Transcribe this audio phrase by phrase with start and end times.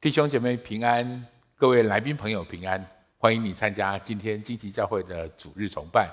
[0.00, 2.82] 弟兄姐妹平安，各位来宾朋友平安，
[3.18, 6.10] 欢迎你参加今天金旗教会的主日崇拜。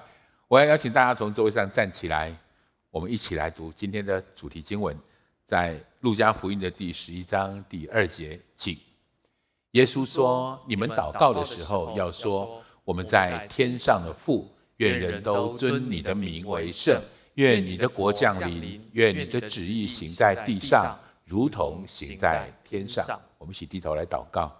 [0.49, 2.35] 我要邀请大家从座位上站起来，
[2.91, 4.93] 我们一起来读今天的主题经文，
[5.45, 8.77] 在路加福音的第十一章第二节，请。
[9.71, 17.01] 耶稣说：“你们祷告的时候，要说：我们在天上的父，愿人都尊你的名为圣，
[17.35, 24.51] 愿你的国降临，愿你的旨意行在地上，如同行在天上。”我们一起低头来祷告，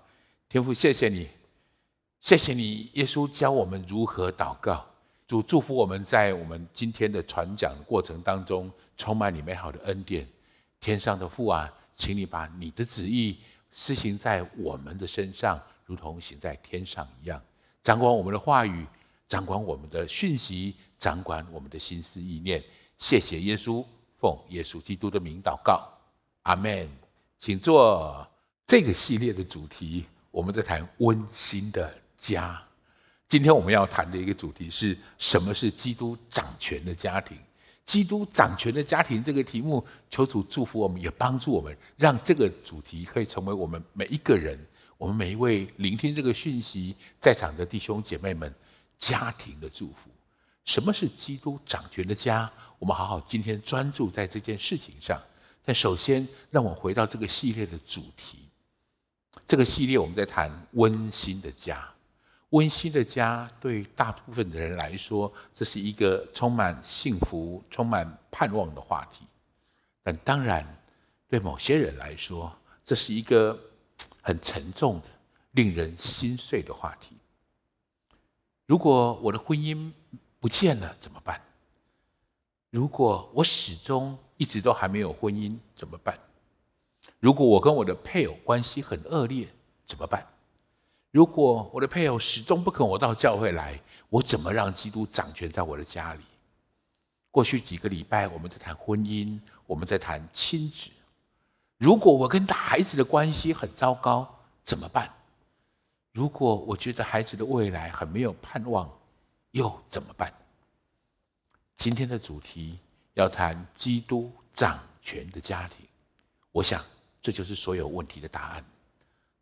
[0.47, 1.29] 天父，谢谢你，
[2.19, 4.85] 谢谢你，耶稣教我们如何祷告。
[5.27, 10.25] 主祝福我们在我们今天的传讲过程当中，充满你美好的恩典。
[10.79, 13.39] 天上的父啊，请你把你的旨意
[13.71, 17.41] 施行在我们的身上，如同行在天上一样，
[17.83, 18.87] 掌管我们的话语，
[19.27, 22.63] 掌管我们的讯息，掌管我们的心思意念。
[22.97, 23.83] 谢谢耶稣，
[24.17, 25.91] 奉耶稣基督的名祷告，
[26.43, 26.89] 阿门。
[27.37, 28.25] 请坐。
[28.67, 32.61] 这个系列的主题，我们在谈温馨的家。
[33.29, 37.37] 今天我们要谈的一个主题是什么是基督掌权的家庭？
[37.85, 44.59] 基督掌权的家庭这个题目，求主祝福我们，也帮助我们，让这个主题可以成为我们每一个人，
[44.97, 48.53] 我们每一位聆听这个讯息在场的弟兄姐妹们
[48.97, 50.09] 家庭的祝福。
[50.65, 52.51] 什么是基督掌权的家？
[52.79, 55.17] 我们好好今天专注在这件事情上。
[55.63, 58.39] 但首先，让我回到这个系列的主题。
[59.47, 61.87] 这个系列我们在谈温馨的家，
[62.49, 69.23] 温馨的家对大部分的人来说，这是一个充满幸福、充满盼望的话题。
[70.03, 70.67] 但当然，
[71.29, 73.57] 对某些人来说，这是一个
[74.21, 75.07] 很沉重的、
[75.51, 77.15] 令人心碎的话题。
[78.65, 79.89] 如果我的婚姻
[80.41, 81.41] 不见了怎么办？
[82.69, 86.19] 如果我始终一直都还没有婚姻怎么办？
[87.19, 89.47] 如果我跟我的配偶关系很恶劣，
[89.85, 90.25] 怎么办？
[91.09, 96.21] 如果我的配偶始终不肯我到教会来，我怎么让基督掌权在我的家里？
[97.31, 100.91] 过去几个礼拜，我们在谈婚姻，我们在谈亲子。
[101.77, 104.27] 如果我跟孩子的关系很糟糕，
[104.63, 105.11] 怎么办？
[106.11, 108.87] 如果我觉得孩子的未来很没有盼望，
[109.51, 110.31] 又怎么办？
[111.75, 112.77] 今天的主题
[113.15, 115.87] 要谈基督掌权的家庭，
[116.51, 116.83] 我想。
[117.27, 118.65] 这就是所有问题的答案，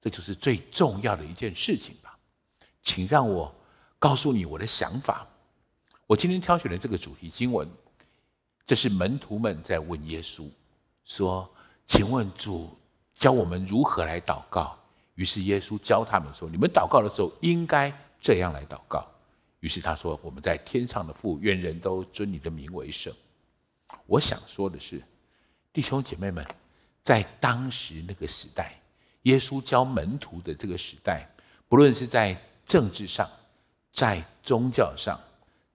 [0.02, 2.18] 这就是最重要的一件事情吧。
[2.82, 3.54] 请让我
[4.00, 5.28] 告诉你我的想法。
[6.08, 7.70] 我今天挑选的这个主题经文，
[8.66, 10.50] 这是门徒们在问耶稣
[11.04, 11.48] 说
[11.86, 12.76] ：“请问主
[13.14, 14.76] 教我们如何来祷告？”
[15.14, 19.08] 于是耶稣教他们说：“你们祷告的时候应该这样来祷告。”
[19.62, 23.14] 于是他说：“我们在天上的父，愿人都尊你的名为圣。”
[24.08, 25.04] 我想说的是，
[25.72, 26.44] 弟兄姐妹们。
[27.06, 28.82] 在当时那个时代，
[29.22, 31.30] 耶稣教门徒的这个时代，
[31.70, 32.36] 不论是在
[32.66, 33.30] 政治上，
[33.94, 35.20] 在宗教上，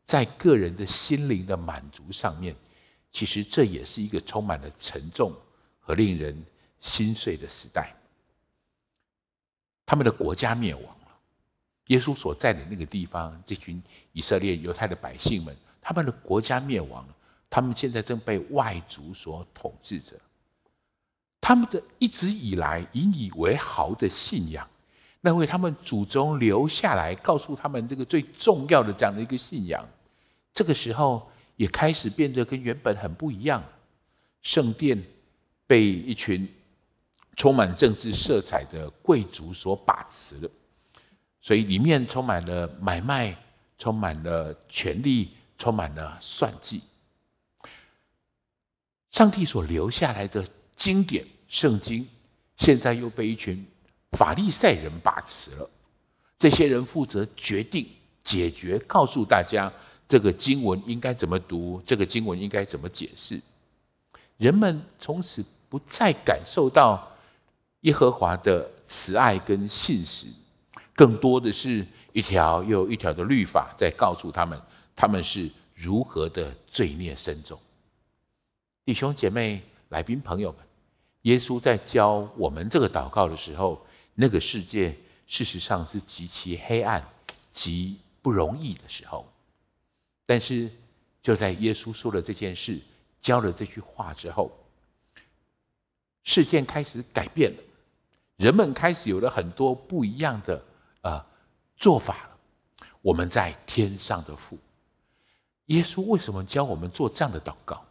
[0.05, 2.53] 在个人的心灵的满足上面，
[3.13, 5.33] 其实这也是一个充满了沉重
[5.79, 6.37] 和令人
[6.81, 7.95] 心碎的时代。
[9.87, 11.19] 他们的国家灭亡了，
[11.87, 13.81] 耶稣所在的那个地方，这群
[14.13, 17.15] 以色列犹太的百姓们，他们的国家灭亡了，
[17.49, 20.17] 他们现在正被外族所统治着。
[21.51, 24.65] 他们的一直以来引以为豪的信仰，
[25.21, 29.85] 那为他们祖宗留下来，告诉他们这个最重要的这样的一个信仰，
[30.55, 33.61] 这个时候也开始变得跟原本很不一样。
[34.43, 34.97] 圣殿
[35.67, 36.49] 被一群
[37.35, 40.51] 充满政治色彩的贵族所把持了，
[41.41, 43.37] 所以里面充满了买卖，
[43.77, 46.81] 充满了权力，充满了算计。
[49.11, 50.47] 上帝所留下来的。
[50.77, 52.07] 经典圣经
[52.57, 53.67] 现在又被一群
[54.13, 55.69] 法利赛人把持了。
[56.39, 57.87] 这些人负责决定、
[58.23, 59.71] 解决，告诉大家
[60.07, 63.39] 这个经文应该怎么读，这个经文应该怎么解释。
[64.37, 67.11] 人们从此不再感受到
[67.81, 70.27] 耶和华的慈爱跟信实，
[70.95, 74.59] 更多的是一条又一条的律法在告诉他们，
[74.95, 77.59] 他们是如何的罪孽深重。
[78.85, 80.70] 弟兄姐妹、来宾朋友们。
[81.23, 83.85] 耶稣在教我们这个祷告的时候，
[84.15, 84.97] 那个世界
[85.27, 87.07] 事实上是极其黑暗、
[87.53, 89.31] 极不容易的时候。
[90.25, 90.71] 但是，
[91.23, 92.81] 就在耶稣说了这件事、
[93.21, 94.51] 教了这句话之后，
[96.23, 97.63] 事件开始改变了，
[98.37, 100.65] 人们开始有了很多不一样的
[101.03, 101.27] 呃
[101.77, 102.87] 做法了。
[103.03, 104.57] 我们在天上的父，
[105.67, 107.85] 耶稣为什么教我们做这样的祷告？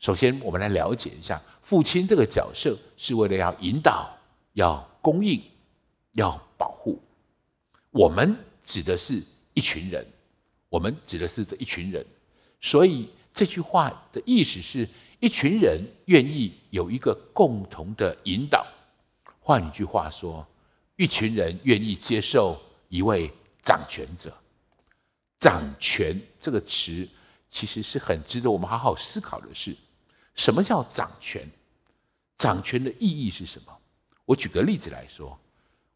[0.00, 4.10] 首先，我们来了解一下父亲这个角色，是为了要引导、
[4.54, 5.40] 要供应，
[6.12, 6.98] 要保护。
[7.90, 10.06] 我们指的是一群人，
[10.70, 12.04] 我们指的是这一群人。
[12.62, 14.88] 所以这句话的意思是
[15.18, 18.66] 一群人愿意有一个共同的引导。
[19.38, 20.46] 换一句话说，
[20.96, 22.58] 一群人愿意接受
[22.88, 23.30] 一位
[23.60, 24.32] 掌权者。
[25.38, 27.06] 掌权这个词
[27.50, 29.76] 其实是很值得我们好好思考的事。
[30.40, 31.46] 什么叫掌权？
[32.38, 33.78] 掌权的意义是什么？
[34.24, 35.38] 我举个例子来说，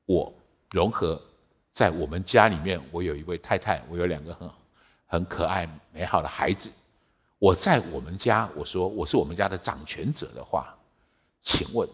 [0.05, 0.31] 我
[0.71, 1.19] 融合
[1.73, 4.51] 在我们家里面，我有一位太太，我有两个很
[5.07, 6.71] 很可爱美好的孩子。
[7.39, 10.77] 我在我们家，我说我是我们家的掌权者的话，
[11.41, 11.89] 请问，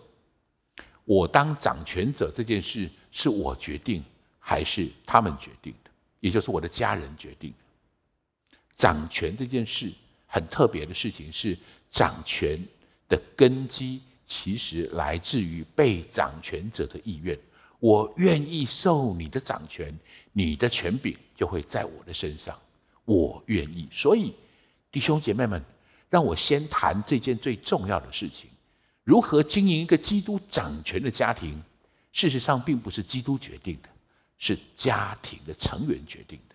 [1.04, 4.02] 我当掌权者这件事是我决定
[4.40, 5.90] 还是他们决定的？
[6.18, 7.56] 也就是我的家人决定的。
[8.72, 9.92] 掌权这件事
[10.26, 11.56] 很特别的事情是，
[11.90, 12.58] 掌权
[13.08, 14.00] 的根基。
[14.32, 17.36] 其实来自于被掌权者的意愿，
[17.80, 19.92] 我愿意受你的掌权，
[20.32, 22.56] 你的权柄就会在我的身上。
[23.04, 24.32] 我愿意，所以
[24.92, 25.60] 弟兄姐妹们，
[26.08, 28.48] 让我先谈这件最重要的事情：
[29.02, 31.60] 如何经营一个基督掌权的家庭。
[32.12, 33.88] 事实上，并不是基督决定的，
[34.38, 36.54] 是家庭的成员决定的。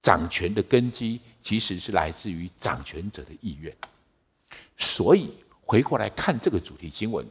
[0.00, 3.70] 掌权的根基其实是来自于掌权者的意愿，
[4.76, 5.30] 所以。
[5.68, 7.26] 回过来看这个主题经文，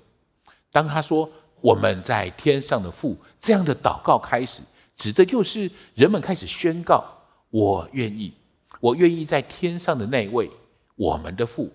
[0.69, 1.31] 当他说
[1.63, 4.62] “我们在天上的父”这样的祷告开始，
[4.94, 7.01] 指的就是人们开始宣告
[7.50, 8.33] ：“我愿意，
[8.81, 10.51] 我愿意在天上的那位
[10.97, 11.71] 我们的父，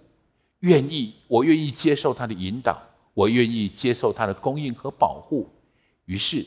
[0.58, 2.78] 愿意，我愿意接受他的引导，
[3.14, 5.50] 我愿意接受他的供应和保护。”
[6.04, 6.44] 于是，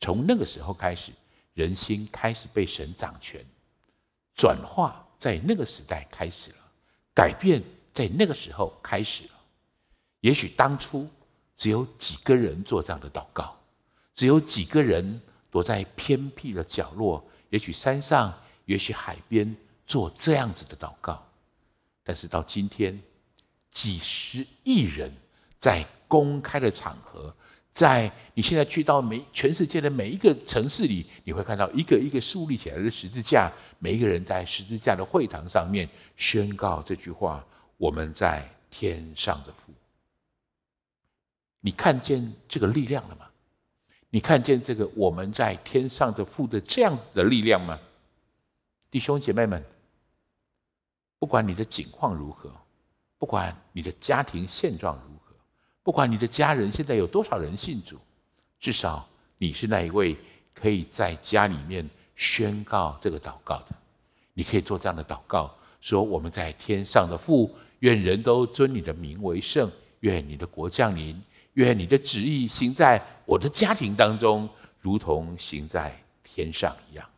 [0.00, 1.12] 从那个时候开始，
[1.54, 3.42] 人心开始被神掌权，
[4.34, 6.56] 转化在那个时代开始了，
[7.14, 7.62] 改变。
[7.98, 9.30] 在那个时候开始了，
[10.20, 11.04] 也许当初
[11.56, 13.58] 只有几个人做这样的祷告，
[14.14, 18.32] 只有几个人躲在偏僻的角落，也许山上，
[18.66, 19.52] 也许海边
[19.84, 21.20] 做这样子的祷告。
[22.04, 22.96] 但是到今天，
[23.68, 25.12] 几十亿人
[25.58, 27.34] 在公开的场合，
[27.68, 37.44] 在你现在去到每全世界的每一个城市里，你会看到一个一个竖立起来的十字架，每一个人在十字架的会堂上面宣告这句话。
[37.78, 39.72] 我们在天上的父，
[41.60, 43.24] 你看见这个力量了吗？
[44.10, 47.78] 你看见这个我们在天上的父的这样子的力量吗？
[48.90, 49.64] 弟兄姐妹们，
[51.18, 52.50] 不管你的境况如何，
[53.16, 55.34] 不管你的家庭现状如何，
[55.82, 57.96] 不管你的家人现在有多少人信主，
[58.58, 60.16] 至少你是那一位
[60.52, 63.76] 可以在家里面宣告这个祷告的。
[64.34, 67.54] 你可以做这样的祷告，说我们在天上的父。
[67.80, 69.70] 愿人都尊你的名为圣，
[70.00, 71.20] 愿你的国降临，
[71.54, 74.48] 愿你的旨意行在我的家庭当中，
[74.80, 77.08] 如同行在天上一样。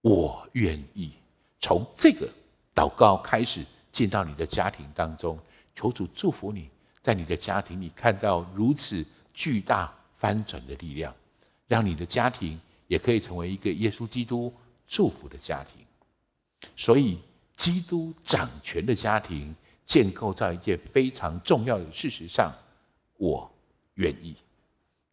[0.00, 1.12] 我愿意
[1.60, 2.26] 从这个
[2.74, 5.38] 祷告开始进到你的家庭当中，
[5.74, 6.70] 求主祝福你，
[7.02, 9.04] 在你的家庭里看到如此
[9.34, 11.14] 巨大翻转的力量，
[11.66, 12.58] 让你的家庭
[12.88, 14.50] 也可以成为一个耶稣基督
[14.86, 15.84] 祝福的家庭。
[16.74, 17.18] 所以。
[17.62, 19.54] 基督掌权的家庭
[19.86, 22.52] 建构在一件非常重要的事实上，
[23.18, 23.48] 我
[23.94, 24.34] 愿意，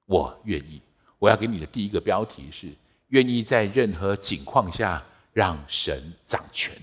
[0.07, 0.82] 我愿意。
[1.20, 2.74] 我要给你的第一个标题是：
[3.10, 5.00] 愿意在任何境况下
[5.32, 6.74] 让神掌权。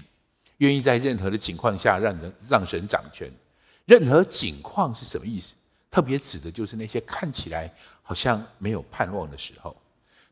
[0.58, 3.28] 愿意在任何的情况下让人让神掌权。
[3.86, 5.56] 任何境况是什么意思？
[5.90, 7.68] 特别指的就是那些看起来
[8.02, 9.76] 好像没有盼望的时候，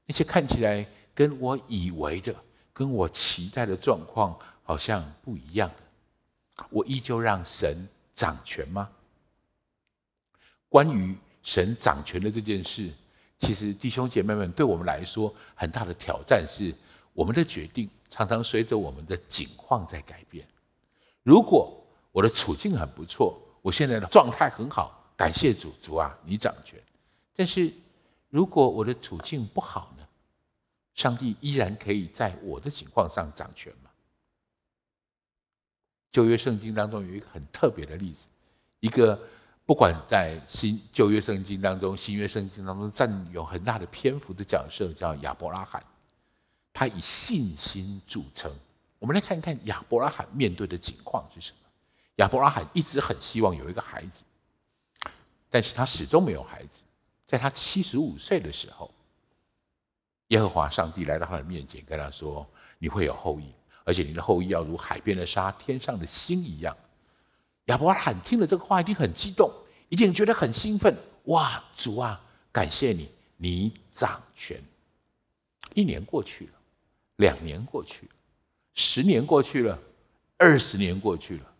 [0.06, 2.32] 那些看起来跟我以为的、
[2.72, 4.38] 跟我期待的状况。
[4.64, 8.90] 好像不一样的，我依旧让神掌权吗？
[10.68, 12.90] 关于神掌权的这件事，
[13.38, 16.74] 其实弟兄姐妹们，对我们来说很大的挑战是，
[17.12, 20.44] 我们的决定常常随着我们的境况在改变。
[21.22, 21.80] 如果
[22.10, 26.82] 我的处境很不错，我现在的状态很好，感谢主，主啊，你掌权。
[27.36, 27.72] 但是
[28.30, 30.06] 如果我的处境不好呢？
[30.94, 33.83] 上帝依然可以在我的情况上掌权吗？
[36.14, 38.28] 旧约圣经当中有一个很特别的例子，
[38.78, 39.20] 一个
[39.66, 45.82] 不管在新旧约圣经当中、新约圣经当中占有很大的篇幅的角色，叫亚伯拉罕。
[46.72, 48.48] 他以信心著称。
[49.00, 51.58] 我们来看一看亚伯拉罕面对的境况是什么。
[52.16, 54.22] 亚伯拉罕一直很希望有一个孩子，
[55.50, 56.80] 但是他始终没有孩子。
[57.26, 58.88] 在他七十五岁的时候，
[60.28, 62.46] 耶和华上帝来到他的面前，跟他说
[62.78, 63.52] ：“你会有后裔。”
[63.84, 66.76] 而且你的后裔要如海边的沙、天上的星一样。
[67.66, 69.50] 亚伯拉罕听了这个话，一定很激动，
[69.88, 70.94] 一定觉得很兴奋。
[71.24, 74.62] 哇，主啊，感谢你，你掌权。
[75.74, 76.52] 一年过去了，
[77.16, 78.12] 两年过去了，
[78.74, 79.78] 十年过去了，
[80.36, 81.52] 二十年过去了，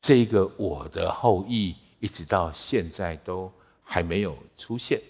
[0.00, 3.52] 这个我的后裔一直到现在都
[3.82, 5.00] 还没有出现。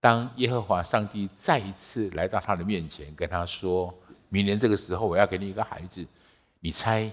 [0.00, 3.92] 当耶和华上帝再一次来到他的面前，跟他说
[4.32, 6.04] ：“明年这个时候，我要给你一个孩子。”
[6.64, 7.10] 你猜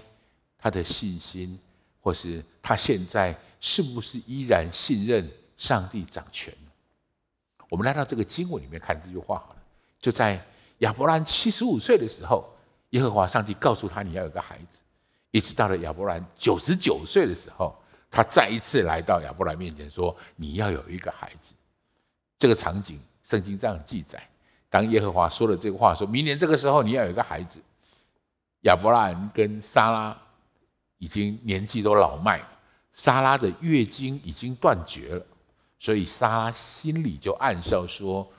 [0.56, 1.58] 他的信心，
[2.00, 6.54] 或是他现在是不是依然信任上帝掌权？
[7.68, 9.62] 我们来到这个经文里面看这句话好了。
[10.00, 10.40] 就在
[10.78, 12.48] 亚伯兰七十五岁的时候，
[12.90, 14.80] 耶和华上帝告诉他：“你要有个孩子。”
[15.30, 17.76] 一直到了亚伯兰九十九岁的时候，
[18.10, 21.54] 他再一次来到亚伯兰面前说：“你要有一个孩子。”
[22.38, 24.26] 这个场景，圣经这样记载：
[24.70, 27.60] 当耶和华说了这个话，说明年这个时候你要有一个孩子。
[28.60, 30.16] 亚伯拉罕跟撒拉
[30.98, 32.48] 已经年纪都老迈了，
[32.92, 35.26] 撒拉的月经已经断绝了，
[35.78, 38.30] 所以撒拉心里就暗笑说：“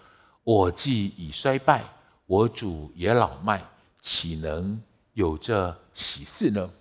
[0.43, 1.83] 我既已衰败，
[2.27, 3.61] 我主也老迈，
[3.99, 4.79] 岂能
[5.13, 6.71] 有这喜事呢？”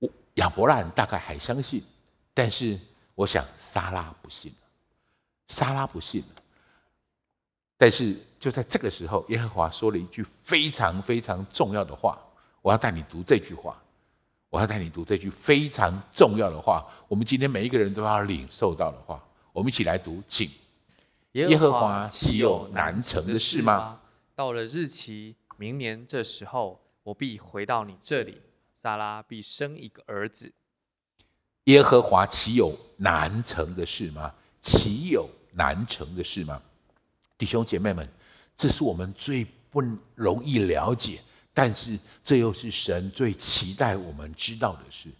[0.00, 1.82] 我亚伯拉罕大概还相信，
[2.34, 2.78] 但是
[3.14, 4.68] 我想撒拉不信了，
[5.46, 6.42] 撒拉不信了。
[7.78, 12.18] 但是就在这个时候，耶和华说了一句非常非常重要的话，
[12.62, 13.80] 我要带你读这句话，
[14.48, 20.50] 我要带你读这句非常重要的话，我们今天每一个人都要领受到的话，我们一起来读，请。
[21.32, 24.00] 耶和华岂有难成的事吗？
[24.34, 28.40] 到了日期，明年这时候，我必回到你这里，
[28.74, 30.54] 撒拉必生一个儿子。
[31.64, 34.32] 耶和华岂有难成的事吗？
[34.62, 36.62] 岂有难成的事吗？
[37.38, 38.08] 弟兄姐妹们，
[38.56, 39.82] 这是我们最不
[40.14, 41.20] 容易了解，
[41.52, 45.10] 但是这又是神最期待我们知道的事。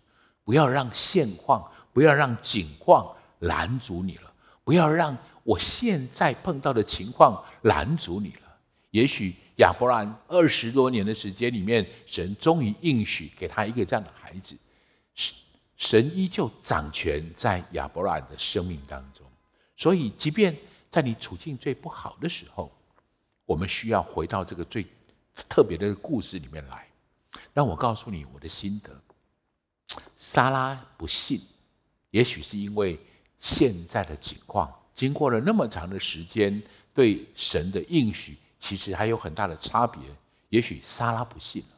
[0.45, 4.33] 不要让现况，不要让景况拦阻你了，
[4.65, 8.57] 不要让我现在碰到的情况拦阻你了。
[8.91, 14.57] 也许亚伯兰二十多年的时间里面，神终于应许给他一个这样的孩子，
[15.77, 19.27] 神依旧掌权在亚伯兰的生命当中。
[19.77, 20.57] 所以，即便
[20.97, 22.73] 在你处境最不好的时候，
[23.45, 24.87] 我们需要回到这个最
[25.47, 26.89] 特别的故事里面来。
[27.53, 28.99] 让我告诉你我的心得：
[30.17, 31.43] 莎拉不信，
[32.13, 32.99] 也许是因为
[33.39, 36.63] 现在的情况，经过了那么长的时间，
[36.95, 40.01] 对神的应许其实还有很大的差别。
[40.49, 41.77] 也许莎拉不信了，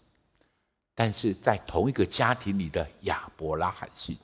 [0.94, 4.16] 但是在同一个家庭里的亚伯拉罕信。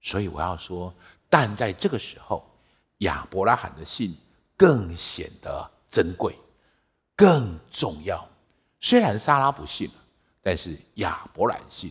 [0.00, 0.94] 所以我要说，
[1.28, 2.48] 但在这个时候。
[3.04, 4.14] 亚伯拉罕的信
[4.56, 6.36] 更显得珍贵，
[7.16, 8.28] 更重要。
[8.80, 9.94] 虽然撒拉不信了，
[10.42, 11.90] 但是亚伯兰信。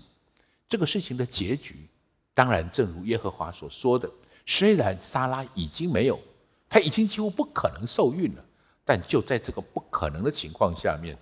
[0.69, 1.87] 这个事情的结局，
[2.33, 4.09] 当然正如耶和华所说的。
[4.45, 6.19] 虽然撒拉已经没有，
[6.67, 8.43] 他已经几乎不可能受孕了，
[8.83, 11.17] 但就在这个不可能的情况下面，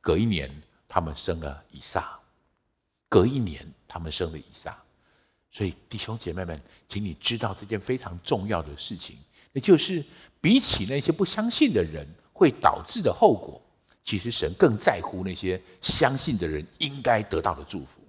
[0.00, 0.50] 隔一年
[0.86, 2.18] 他们生了以撒。
[3.08, 4.76] 隔一年他们生了以撒。
[5.50, 9.16] 所以弟兄姐妹们，请你知道这件非常重要的事情。
[9.56, 10.04] 也就是
[10.38, 13.58] 比起那些不相信的人会导致的后果，
[14.04, 18.02] 其实神更在乎那些相信的人应该得到的祝福。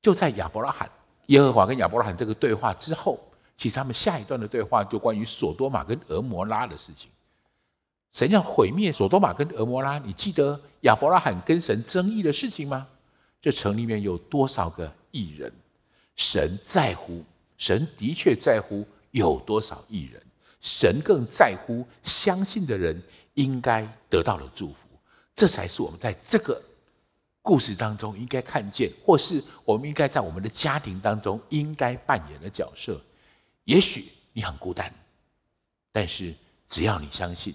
[0.00, 0.88] 就在亚伯拉罕、
[1.26, 3.18] 耶和华跟亚伯拉罕这个对话之后，
[3.56, 7.10] 其实他们下一段的对话就关于所多玛跟蛾摩拉的事情。
[8.12, 12.86] 神要毁灭所多玛跟蛾摩拉，你记得亚伯拉罕跟神争议的事情吗？
[13.42, 15.52] 这城里面有多少个义人？
[16.14, 17.24] 神在乎，
[17.56, 20.22] 神的确在乎有多少义人。
[20.60, 23.00] 神更在乎相信的人
[23.34, 24.76] 应该得到的祝福，
[25.34, 26.60] 这才是我们在这个
[27.42, 33.00] 故事当中应该看见，或是我们应该在我们的家庭当中应该扮演的角色。
[33.64, 34.92] 也许你很孤单，
[35.92, 36.34] 但是
[36.66, 37.54] 只要你相信，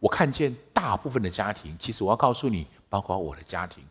[0.00, 3.84] 我看见大部分的家庭，其实我要告诉你，包括我的家庭，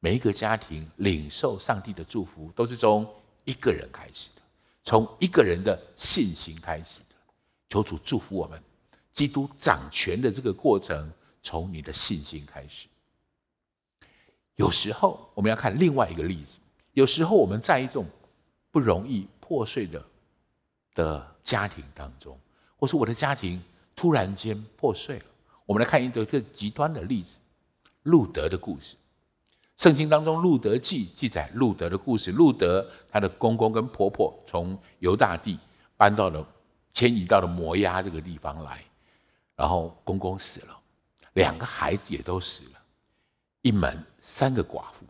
[0.00, 3.08] 每一个家庭领受上帝的祝福，都是从
[3.44, 4.42] 一个人开始的，
[4.82, 7.13] 从一个人的信心开始的。
[7.74, 8.62] 求主祝福我们，
[9.12, 11.10] 基督掌权的这个过程，
[11.42, 12.86] 从你的信心开始。
[14.54, 16.60] 有时候我们要看另外一个例子，
[16.92, 18.06] 有时候我们在一种
[18.70, 20.00] 不容易破碎的
[20.94, 22.38] 的家庭当中，
[22.76, 23.60] 或是我的家庭
[23.96, 25.24] 突然间破碎了。
[25.66, 27.40] 我们来看一个更极端的例子，
[28.04, 28.94] 路德的故事。
[29.76, 32.30] 圣经当中《路德记》记载路德的故事。
[32.30, 35.58] 路德他的公公跟婆婆从犹大地
[35.96, 36.46] 搬到了。
[36.94, 38.82] 迁移到了摩押这个地方来，
[39.56, 40.80] 然后公公死了，
[41.32, 42.80] 两个孩子也都死了，
[43.62, 45.04] 一门三个寡妇，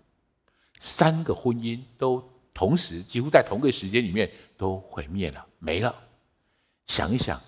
[0.80, 5.94] 三个婚姻都同时几乎在同个时间里面都毁灭了，没了。
[6.86, 7.38] 想一想，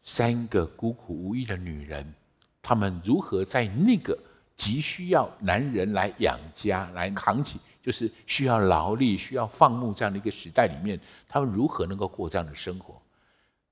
[0.00, 2.14] 三个孤苦无依的女人，
[2.62, 4.18] 她们如何在那个
[4.56, 13.01] 急需要男人来养家、来扛起，就是需要劳力、需要放牧这样的一个时代里面，她们如何能够过这样的生活？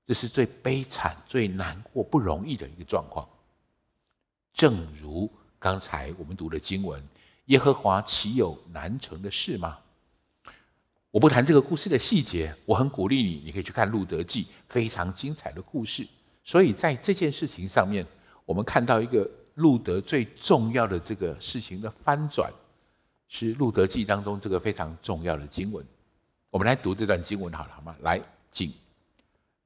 [0.05, 3.27] 这是最悲惨、最难过、不容易的一个状况。
[4.53, 7.01] 正如刚才我们读的经文
[7.45, 9.77] ：“耶和华岂有难成的事吗？”
[11.11, 16.07] 我不谈这个故事的细节，我很鼓励你，你可以去看《路德记》，非常精彩的故事。
[16.43, 18.05] 所以在这件事情上面，
[18.45, 22.51] 我们看到一个路德最重要的这个事情的翻转，
[23.27, 25.85] 是《路德记》当中这个非常重要的经文。
[26.49, 27.95] 我们来读这段经文好了，好吗？
[28.01, 28.73] 来，请。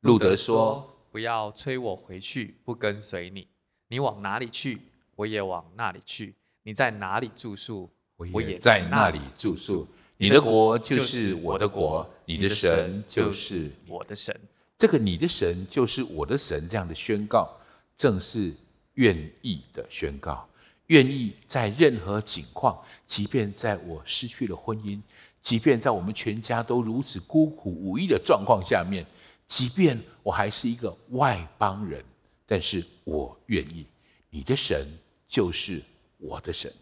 [0.05, 3.47] 路德说：“不要催我回去，不跟随你。
[3.87, 4.79] 你往哪里去，
[5.15, 6.35] 我也往那里去。
[6.61, 9.87] 你在哪里住宿，我也在那里住宿。
[10.17, 14.39] 你的国就是我的国，你的神就是我的神。
[14.77, 17.49] 这个你的神就是我的神，这样的宣告，
[17.97, 18.53] 正是
[18.93, 20.47] 愿意的宣告。
[20.87, 25.01] 愿意在任何情况，即便在我失去了婚姻，
[25.41, 29.03] 即便在我们全家都如此孤苦无依的状况下面。”
[29.47, 32.03] 即便我还是一个外邦人，
[32.45, 33.85] 但是我愿意，
[34.29, 34.87] 你的神
[35.27, 35.81] 就是
[36.17, 36.73] 我的神。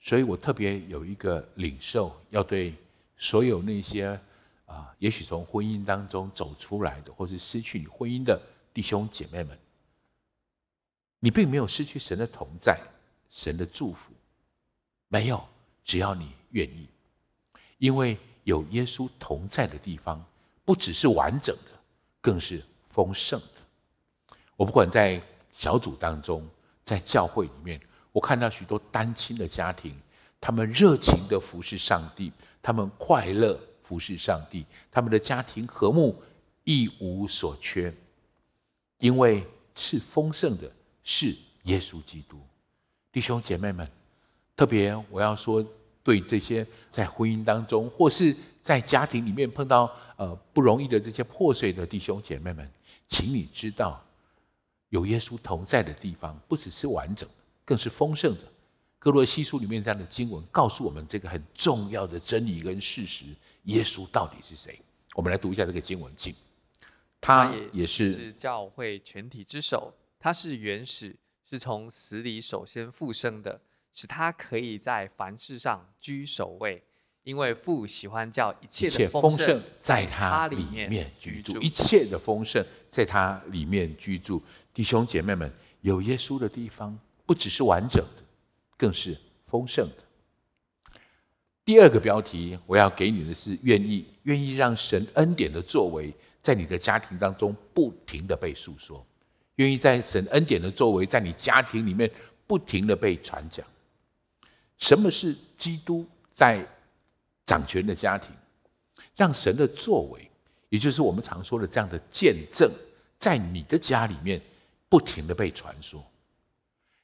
[0.00, 2.74] 所以我特别有一个领受，要对
[3.16, 4.20] 所有那些
[4.66, 8.40] 啊，也许从婚姻当中走出来的，或是失去你婚姻的
[8.74, 9.56] 弟兄姐妹们，
[11.20, 12.80] 你并没有失去神的同在，
[13.30, 14.12] 神的祝福，
[15.06, 15.48] 没有，
[15.84, 16.88] 只要你愿意，
[17.78, 20.22] 因为有耶稣同在的地方。
[20.72, 21.78] 不只是完整的，
[22.22, 24.34] 更是丰盛的。
[24.56, 25.20] 我不管在
[25.52, 26.48] 小组当中，
[26.82, 27.78] 在教会里面，
[28.10, 29.94] 我看到许多单亲的家庭，
[30.40, 36.18] 他们热情的服侍上帝，他们快乐服侍上帝，他们的家庭和睦，
[36.64, 37.94] 一无所缺。
[38.96, 42.40] 因为赐丰盛的是耶稣基督。
[43.12, 43.86] 弟兄姐妹们，
[44.56, 45.62] 特别我要说，
[46.02, 52.70] 对这些在婚姻当中，或是在家庭里面碰到呃不容易的这些破碎的弟兄姐妹们，
[53.08, 54.02] 请你知道，
[54.90, 57.28] 有耶稣同在的地方，不只是完整，
[57.64, 58.44] 更是丰盛的。
[58.98, 63.24] 哥罗西书里面这样的经文告诉我们这个很重要的真理跟事实：
[63.64, 64.80] 耶稣到底是谁？
[65.14, 66.32] 我们来读一下这个经文，请。
[67.20, 73.60] 他也是，也是教会全体之首，他是原始，是从死里首先复生的，
[73.92, 76.84] 使他可以在凡事上居首位。
[77.24, 84.42] 因为父喜欢叫一切的丰盛在他里面居住，一切的丰盛在他里面居住。
[84.74, 85.50] 弟兄姐妹们，
[85.82, 88.22] 有耶稣的地方，不只是完整的，
[88.76, 90.92] 更是丰盛的。
[91.64, 99.06] 第二个标题我要给你的是：愿意，愿意让神恩典的作为在你的家庭当中不停的被诉说，
[99.56, 102.10] 愿意在神恩典的作为在你家庭里面
[102.48, 103.64] 不停的被传讲。
[104.76, 106.04] 什么是基督
[106.34, 106.66] 在？
[107.46, 108.34] 掌权的家庭，
[109.16, 110.30] 让神的作为，
[110.68, 112.70] 也就是我们常说的这样的见证，
[113.18, 114.40] 在你的家里面
[114.88, 116.04] 不停地被传说。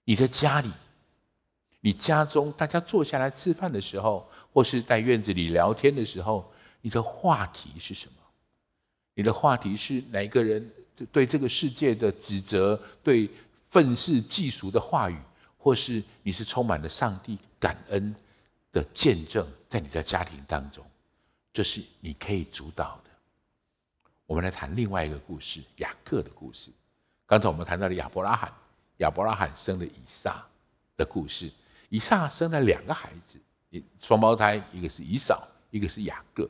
[0.05, 0.70] 你的家里，
[1.81, 8.14] 你家中大家坐下来吃饭的时候，或是在院子里聊天的时候，你的话题是什么？
[9.14, 10.70] 你的话题是哪一个人
[11.12, 13.29] 对这个世界的指责，对
[13.68, 15.18] 愤世嫉俗的话语，
[15.59, 18.14] 或是你是充满了上帝感恩
[18.78, 19.46] 的见证？
[19.68, 20.82] 在你的家庭当中，
[21.52, 23.10] 这是你可以主导的。
[24.24, 26.70] 我们来谈另外一个故事，雅各的故事。
[27.26, 28.50] 刚才我们谈到了亚伯拉罕，
[28.98, 30.42] 亚伯拉罕生了以撒
[30.96, 31.50] 的故事。
[31.90, 33.38] 以撒生了两个孩子，
[34.00, 36.48] 双胞胎，一个是以扫，一个是雅各。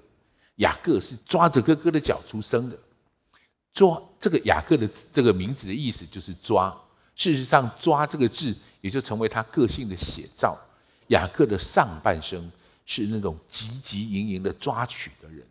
[0.56, 2.78] 雅各是抓着哥哥的脚出生的。
[3.72, 6.72] 抓这个雅各的这个名字的意思就是抓。
[7.16, 10.56] 事实上，抓这个字也就成为他个性的写照。
[11.08, 12.50] 雅各的上半生。
[12.90, 15.46] 是那种汲汲营营的抓取的人，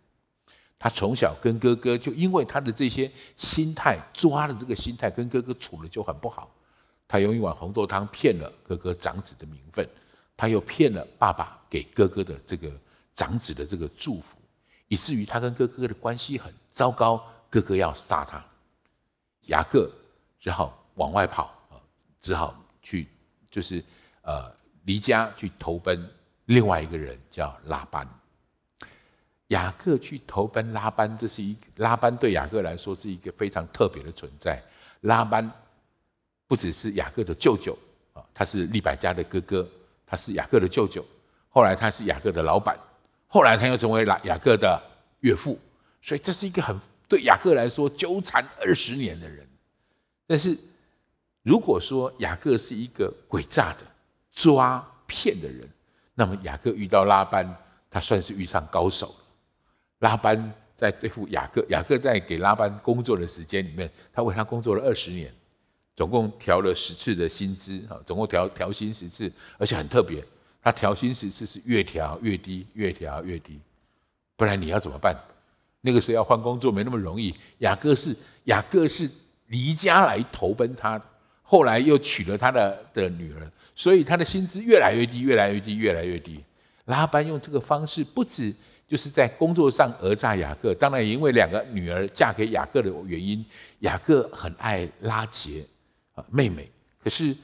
[0.80, 6.50] 他从小跟哥哥就因为他的这些心态，抓的这个心态，跟哥哥处的就很不好。
[7.08, 9.88] 他用一碗红豆汤骗了哥哥长子的名分，
[10.36, 12.72] 他又骗了爸爸给哥哥的这个
[13.13, 14.39] 长子的这个祝福，
[14.88, 18.43] 以至于他跟哥哥的关系很糟糕，哥哥要杀他。
[19.41, 19.91] 雅各
[20.39, 21.78] 只好往外跑啊，
[22.20, 23.08] 只好去
[23.52, 23.84] 就是
[24.24, 24.52] 呃
[24.88, 26.10] 离家去投奔。
[26.45, 28.08] 另外一个人叫拉班，
[29.47, 34.63] 雅各去投奔拉班，这是一拉班对雅各来说是一个非常特别的存在。
[35.02, 35.52] 拉班
[36.47, 37.78] 不只是雅各的舅舅
[38.13, 39.69] 啊，他是利百加的哥哥，
[40.06, 41.06] 他是雅各的舅舅。
[41.50, 42.80] 后来他是雅各的老板，
[43.28, 44.82] 后来他又成为了雅各的
[45.19, 45.60] 岳父，
[46.02, 46.73] 所以这是一个很
[47.10, 49.45] 对雅各来说纠缠二十年的人。
[50.26, 50.58] 但是，
[51.43, 53.86] 如果说雅各是一个诡诈的、
[54.38, 55.67] 抓骗的人，
[56.13, 57.52] 那么雅各遇到拉班，
[57.89, 59.15] 他算是遇上高手了。
[60.00, 65.34] 拉班在对付雅各，雅各在给拉班工作的时间里面，他为他工作了二十年，
[65.95, 70.23] 总共调了十次的薪资啊，总共调调薪十次，而且很特别，
[70.62, 73.60] 他调薪十次是越调越低，越调越低，
[74.36, 75.15] 不然你要怎么办？
[75.82, 77.36] 那个时候要换工作没那么容易。
[77.60, 79.10] 雅各是雅各是
[79.47, 81.02] 离家来投奔他，
[81.41, 86.43] 后来又娶了他的的女儿，所以他的薪资越来越低，越来越低，越来越低。
[86.85, 88.51] 拉班用这个方式，不止
[88.87, 93.45] 就是在工作上讹诈雅各，当然也因为两个女儿嫁给雅各的原因，
[93.81, 95.63] 雅各很爱拉杰
[96.15, 96.67] 啊妹妹，
[97.03, 97.35] 可是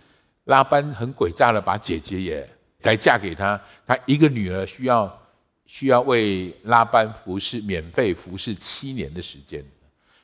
[0.45, 2.49] 拉班很诡诈的把姐姐也
[2.81, 5.19] 来嫁给他，他一个女儿需要。
[5.65, 9.63] 需要为拉班服侍，免费服侍七年的时间，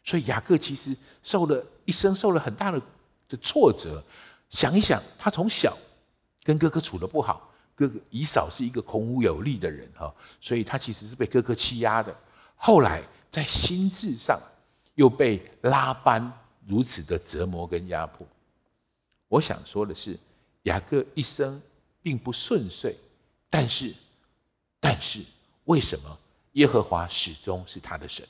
[0.03, 2.79] 所以雅各其实受了一生受了很大的
[3.27, 4.03] 的挫折。
[4.49, 5.75] 想一想，他从小
[6.43, 12.15] 跟哥哥处的不好，哥哥以扫是一个孔武有力的人哈，所以他其实是被哥哥欺压的。
[12.55, 14.39] 后来在心智上
[14.95, 16.31] 又被拉班
[16.65, 18.27] 如此的折磨跟压迫。
[19.27, 20.17] 我想说的是，
[20.63, 21.61] 雅各一生
[22.01, 22.95] 并不顺遂，
[23.49, 23.93] 但是。
[24.81, 25.19] 但是
[25.65, 26.17] 为什么
[26.53, 28.25] 耶和华始终是他的神？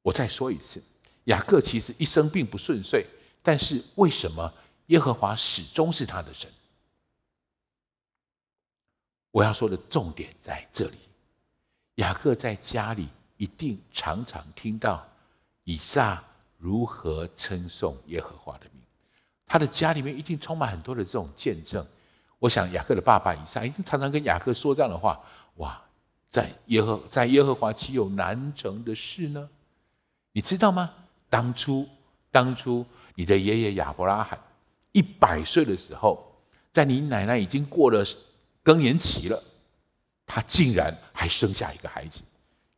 [0.00, 0.82] 我再说一次，
[1.24, 3.06] 雅各其实一生并不顺遂，
[3.42, 4.50] 但是为什么
[4.88, 6.50] 耶和华始终是他的神？
[9.30, 10.98] 我要说的重点在这里：
[11.96, 15.06] 雅各在家里一定常常听到
[15.64, 16.22] 以撒
[16.56, 18.82] 如何称颂耶和华的名，
[19.46, 21.86] 他的家里面一定充满很多的这种见证。
[22.38, 25.20] 我想雅各的爸爸以撒一定常常跟雅各说这样的话：
[25.56, 25.80] 哇，
[26.30, 29.48] 在耶和在耶和华岂有难成的事呢？
[30.32, 30.94] 你知道吗？
[31.28, 31.86] 当初
[32.30, 34.40] 当初你的爷爷亚伯拉罕
[34.92, 36.34] 一百岁的时候，
[36.72, 38.04] 在你奶奶已经过了
[38.62, 39.42] 更年期了，
[40.26, 42.20] 他竟然还生下一个孩子，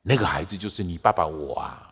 [0.02, 1.86] 那个孩子就是你爸爸我啊。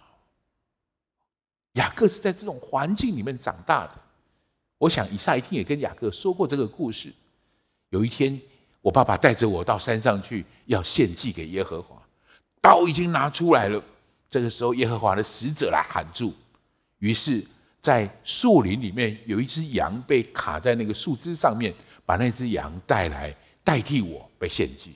[1.75, 4.01] 雅各是在这种环境里面长大的，
[4.79, 7.13] 我想以撒一定也跟雅各说过这个故事。
[7.91, 8.41] 有一天，
[8.81, 11.97] 我爸爸带着我到山上去，要献祭给耶和华，
[12.61, 13.81] 刀已经拿出来了。
[14.29, 16.35] 这个时候，耶和华的使者来喊住，
[16.99, 17.47] 于是，
[17.81, 24.95] 在树林里面有一只羊被卡在那个树枝上面，把那只羊带来代替我被献祭。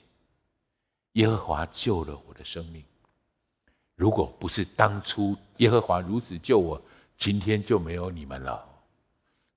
[1.12, 2.83] 耶和华救了我的生命。
[3.95, 6.81] 如果不是当初耶和华如此救我，
[7.16, 8.68] 今天就没有你们了。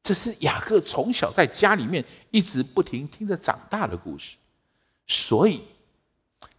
[0.03, 4.35] 这是雅各从小在家里面一直不停听着长大的故事，
[5.07, 5.63] 所以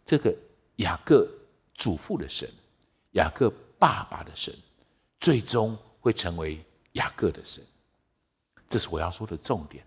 [0.05, 0.35] 这个
[0.77, 1.29] 雅各
[1.75, 2.49] 祖父的神，
[3.13, 3.49] 雅各
[3.79, 4.53] 爸爸的神，
[5.21, 7.65] 最终会成为雅各的神。
[8.69, 9.85] 这是我要说的重点。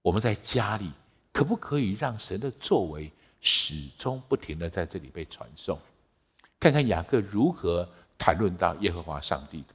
[0.00, 0.90] 我们在家里
[1.30, 5.78] 可不可以让神的作为始终不停地在这里被传颂？
[6.58, 9.74] 看看雅各如何谈论到耶和华上帝的。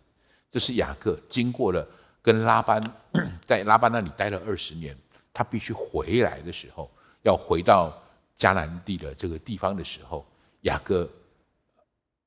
[0.50, 1.88] 这是雅各经过了。
[2.24, 2.82] 跟拉班
[3.41, 4.97] 在拉班那里待了二十年，
[5.32, 6.89] 他必须回来的时候，
[7.24, 7.91] 要回到
[8.38, 10.26] 迦南地的这个地方的时候，
[10.62, 11.10] 雅各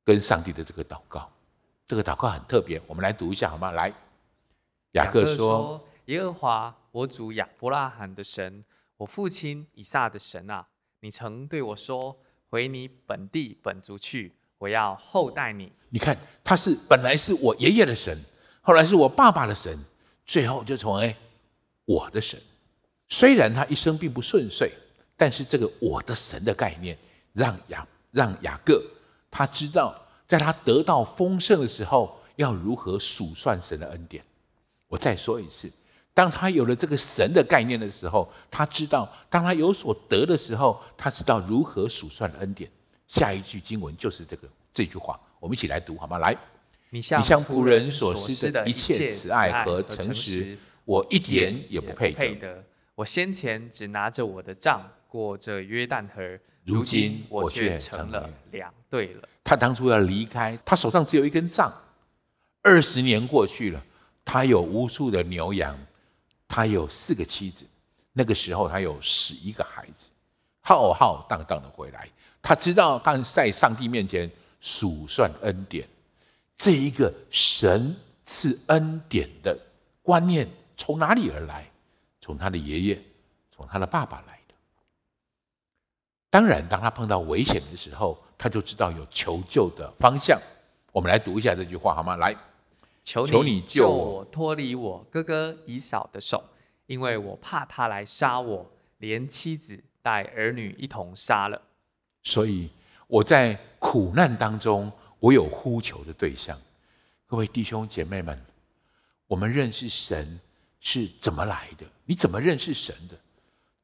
[0.04, 1.30] 跟上帝的这个祷告，
[1.94, 3.70] 这个祷告很特别，我们来读一下好吗？
[3.70, 3.92] 来，
[4.94, 8.64] 雅各说：“耶和华，我主亚伯拉罕的神，
[8.96, 10.66] 我父亲以撒的神啊，
[10.98, 15.70] 你曾对我说，回你本地本族去，我要厚待你。
[15.90, 18.18] 你看，他是本来是我爷爷的神。”
[18.60, 19.78] 后来是我爸爸的神，
[20.26, 21.14] 最后就成为
[21.84, 22.36] 我的神。
[23.06, 24.72] 虽然他一生并不顺遂，
[25.16, 26.98] 但是这个“我的神”的概念，
[27.34, 28.82] 让雅让雅各
[29.30, 29.94] 他知道，
[30.26, 34.24] 在他得到丰盛的时候，要如何数算神的恩典。
[34.88, 35.70] 我再说一次，
[36.12, 42.70] 当他有了这个神的概念的时候，他知道，当他有所得的时候，他知道如何数算恩典。
[43.06, 46.18] 下一句经文就是这个这句话，我们一起来读好吗？
[46.18, 46.36] 来。
[46.90, 52.64] 你向仆人所施的一切慈爱和诚实，我一点也不配得。
[52.94, 54.80] 我先前只拿着我的杖
[55.14, 59.28] 过这约旦河，如今我却成了两队了。
[59.44, 61.72] 他当初要离开，他手上只有一根杖。
[62.62, 63.80] 二十年过去了，
[64.24, 65.78] 他有无数的牛羊，
[66.48, 67.64] 他有四个妻子。
[68.12, 70.10] 那个时候他有十一个孩子，
[70.60, 72.08] 浩浩荡荡的回来。
[72.42, 75.88] 他知道，但在上帝面前数算恩典。
[76.56, 79.56] 这一个神赐恩典的
[80.02, 81.70] 观念从哪里而来？
[82.20, 83.02] 从他的爷爷，
[83.54, 84.33] 从他的爸爸来的。
[86.34, 90.36] 当然，当他碰到危险的时候，他就知道有求救的方向。
[90.90, 92.16] 我们来读一下这句话好吗？
[92.16, 92.34] 来，
[93.04, 96.42] 求求你救我脱离我哥哥以扫的手，
[96.86, 98.68] 因为我怕他来杀我，
[98.98, 101.62] 连妻子带儿女一同杀了。
[102.24, 102.68] 所以
[103.06, 106.60] 我在苦难当中，我有呼求的对象。
[107.28, 108.36] 各位弟兄姐妹们，
[109.28, 110.40] 我们认识神
[110.80, 111.86] 是怎么来的？
[112.06, 113.16] 你怎么认识神的？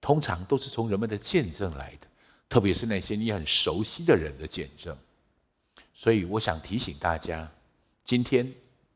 [0.01, 2.09] 通常都是从人们的见证来的，
[2.51, 4.95] 特别是那些你很熟悉的人的见证。
[5.95, 7.51] 所以我想提醒大家，
[8.05, 8.53] 今天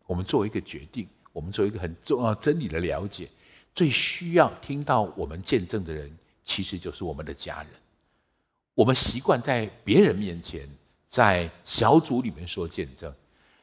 [0.06, 3.30] 我们做一个决定，我们做一个很重要真理的了解，
[3.72, 6.12] 最需要听到我们见证的人，
[6.42, 7.70] 其实就是我们的家人。
[8.74, 10.68] 我们习惯在别人面前，
[11.06, 13.14] 在小组里面说见证，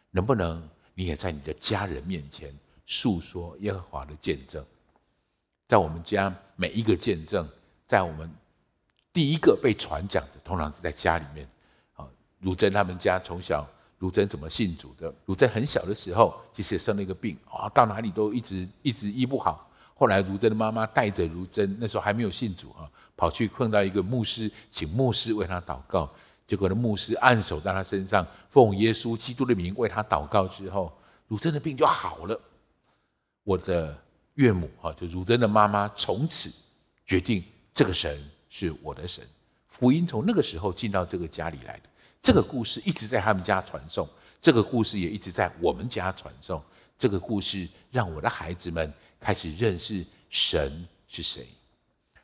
[0.10, 4.66] 能不能你也在你的家人面前诉说耶和华的见证？
[5.68, 7.46] 在我们家每一个见证，
[7.88, 8.30] 在我们
[9.14, 11.48] 第一个被传讲的，通常是在家里面。
[11.96, 12.08] 啊，
[12.40, 15.14] 如珍他们家从小，如珍怎么信主的？
[15.26, 19.70] 如珍很小的时候，其实也生了一个病啊，到哪里都一直一直医不好。
[19.94, 26.10] 后来如珍的妈妈带着如珍，那时候还没有信主啊，跑去碰到一个牧师，请牧师为他祷告。
[26.48, 30.92] 结果呢，牧师按手在他身上，奉耶稣基督的名为他祷告之后，
[31.28, 32.40] 如珍的病就好了。
[33.44, 33.98] 我的。
[34.36, 36.50] 岳母哈，就汝珍的妈妈，从此
[37.06, 37.44] 决定
[37.74, 38.18] 这个神
[38.52, 39.26] 是我的神。
[39.68, 41.90] 福音从那个时候进到这个家里来的。
[42.22, 44.08] 这个故事一直在他们家传颂，
[44.40, 46.62] 这个故事也一直在我们家传颂。
[46.96, 51.48] 这个故事让我的孩子们开始认识神是谁。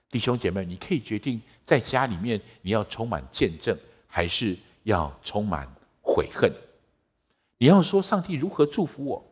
[0.09, 5.67] 弟兄姐妹，你可以决定在家里面你要充满见证，还是要充满
[6.01, 6.51] 悔恨。
[7.57, 9.25] 你要说上帝如何祝福我，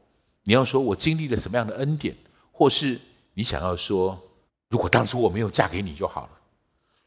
[0.46, 2.16] 你要说我经历了什么样的恩典。
[2.52, 3.00] 或是
[3.34, 4.20] 你想要说，
[4.70, 6.30] 如果当初我没有嫁给你就好了，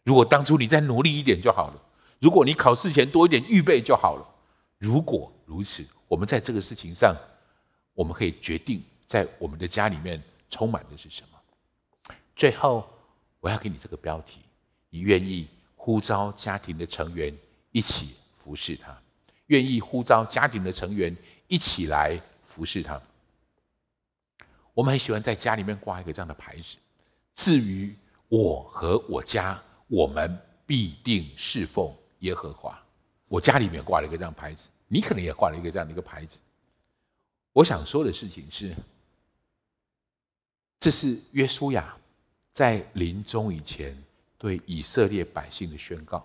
[0.04, 1.82] 如果当初你再努力一点就好了，
[2.18, 4.34] 如果你考试前多一点预备就好了。
[4.78, 7.16] 如果如此，我们在这个事情上，
[7.94, 12.14] 我们可以决定在我们的家里面充满的是什么。
[12.37, 12.88] 最后，
[13.40, 14.38] 我要给你这个标题：
[14.88, 17.37] 你愿意呼召家庭的成员
[17.72, 18.96] 一起服侍他，
[19.46, 21.14] 愿意呼召家庭的成员
[21.48, 23.00] 一起来服侍他。
[24.74, 26.76] 我们很喜欢在家里面挂一个这样的牌子。
[27.34, 27.92] 至于
[28.28, 32.81] 我和我家，我们必定侍奉耶和华。
[33.27, 36.38] 我家里面挂了一个这样牌子，你可能也挂了一个这样的一个牌子。
[37.53, 38.74] 我想说的事情是，
[40.79, 41.96] 这是约书亚
[42.51, 43.96] 在临终以前
[44.38, 46.24] 对以色列百姓的宣告。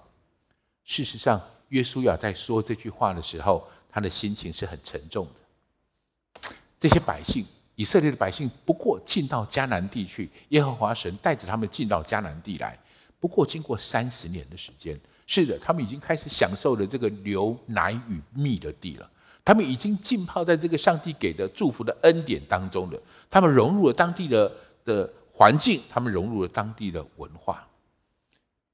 [0.83, 6.51] 事实上，约书亚在说这句话的时候，他的心情是很沉重的。
[6.79, 7.45] 这些百姓。
[7.75, 12.77] 以色列的百姓不过进到迦南地去，耶和华神带着他们进到迦南地来。
[13.23, 19.09] 不过经过三十年的时间，是的，他们已经开始享受了这个牛奶与蜜的地了。
[19.45, 23.01] 他们已经浸泡在这个上帝给的祝福的恩典当中了。
[23.29, 24.51] 他们融入了当地的
[24.83, 27.65] 的环境，他们融入了当地的文化。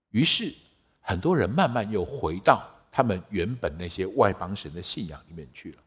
[0.09, 0.51] 于是，
[0.99, 5.77] 很多人慢慢又回到他们原本那些外邦神的信仰里面去了。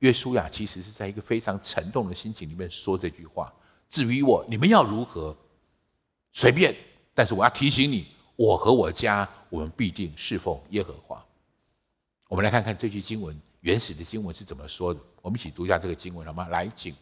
[0.00, 3.52] 约书亚其实是在一个非常沉重的心情里面说这句话。
[3.88, 5.36] 至于我，你们要如何，
[6.32, 6.74] 随便。
[7.18, 11.20] 但是我要提醒你，我和我家，我们必定侍奉耶和华。
[12.28, 15.00] 我们来看看这句经文原始的经文是怎么说的。
[15.20, 16.46] 我们一起读一下这个经文好吗？
[16.46, 16.94] 来，请。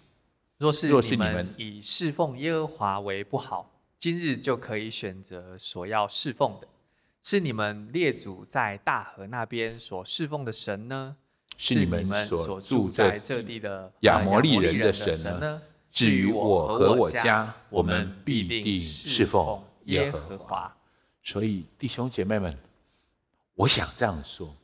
[0.57, 6.68] 若是若是你们以侍奉耶和华为不好，今日就可以选择所要侍奉的，
[7.22, 11.14] 是你们列祖在大河那边所侍奉的神呢？
[11.59, 15.61] 是你们所住在这地的亚摩利人的神呢？
[15.90, 20.72] 至于我和我家，我们必定侍奉耶和华。
[21.22, 22.57] 所以弟兄姐妹们，
[23.55, 24.55] 我想这样说：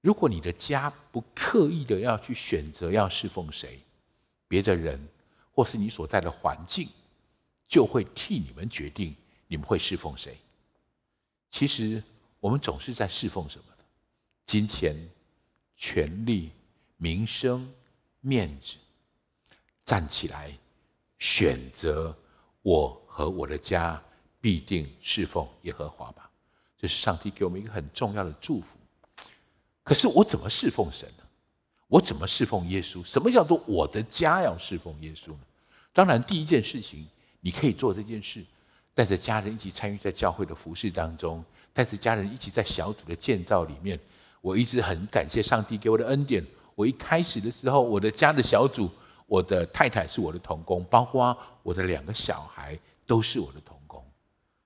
[0.00, 3.80] 如果你的家不刻意的要去选择要侍奉谁，
[4.46, 5.00] 别的人
[5.52, 6.88] 或是你所在的环境，
[7.66, 9.16] 就会替你们决定
[9.48, 10.38] 你们会侍奉谁。
[11.50, 12.02] 其实
[12.38, 13.84] 我们总是在侍奉什么的？
[14.46, 14.96] 金钱。
[15.76, 16.52] 权力、
[16.98, 17.68] 名声、
[18.20, 18.76] 面子，
[19.84, 20.56] 站起来，
[21.18, 22.16] 选择
[22.62, 24.00] 我和我的家
[24.44, 26.30] 必定侍奉耶和华吧。
[26.78, 28.66] 这是上帝给我们一个很重要的祝福。
[29.82, 31.24] 可是我怎么侍奉神呢？
[31.88, 33.02] 我怎么侍奉耶稣？
[33.06, 35.38] 什么叫做我的家要侍奉耶稣呢？
[35.94, 37.06] 当然，第一件事情，
[37.40, 38.44] 你可以做这件事，
[38.92, 43.98] 带着家人一起参与在教会的服事当中，带着家人一起在小组的建造里面。
[44.42, 46.44] 我一直很感谢上帝给我的恩典。
[46.74, 48.90] 我一开始的时候，我的家的小组，
[49.26, 53.83] 我的太太是我的同工，包括我的两个小孩都是我的同工。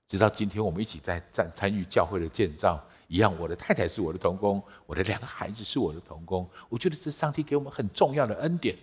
[0.09, 3.35] 直到今天，我们一起在参参与教会的建造一样。
[3.39, 6.49] 我的太太是我的同工，我的两个孩子是我的同工。
[6.71, 8.75] 我觉得这上帝给我们很重要的恩典，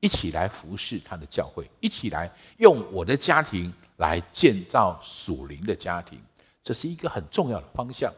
[0.00, 6.20] 一起来服侍他的教会，一起来用我的家庭来建造属灵的家庭，
[6.64, 8.12] 这是一个很重要的方向。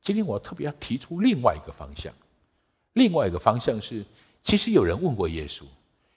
[0.00, 2.12] 今天我特别要提出另外一个方向，
[2.92, 4.06] 另外一个方向是，
[4.44, 5.64] 其实有人问过耶稣，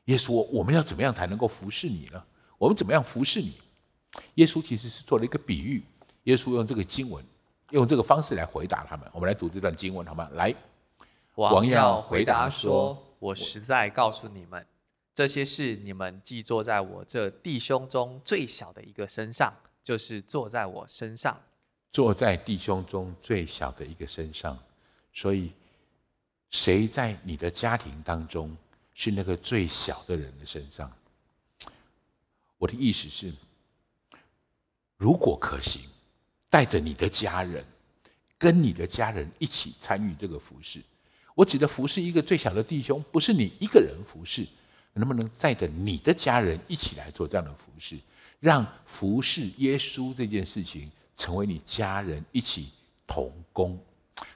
[0.05, 2.23] 耶稣，我们要怎么样才能够服侍你呢？
[2.59, 3.55] 我们怎么样服侍你？
[4.36, 5.84] 耶稣其实是做了一个比喻，
[6.24, 7.24] 耶稣用这个经文，
[7.69, 9.08] 用这个方式来回答他们。
[9.13, 10.28] 我们来读这段经文好吗？
[10.34, 10.54] 来，
[11.36, 14.65] 王要回答说：“我实在告诉你们，
[15.13, 21.39] 这些事你们既做在我这弟兄中最小的一个身上，就是坐在我身上。
[21.91, 24.58] 坐在弟兄中最小的一个身上。
[25.13, 25.52] 所以，
[26.50, 28.56] 谁在你的家庭当中
[28.93, 30.91] 是那个最小的人的身上？
[32.58, 33.32] 我的意思是。”
[34.99, 35.81] 如果可行，
[36.49, 37.63] 带着你的家人，
[38.38, 40.81] 跟你的家人一起参与这个服饰。
[41.33, 44.45] 我指的服饰一个最小的弟兄，不是你一个人服饰，
[44.91, 47.97] 能不能带着你的家人一起来做这样的服饰，
[48.41, 52.67] 让服侍耶稣这件事情成为你家人一起
[53.07, 53.79] 同工。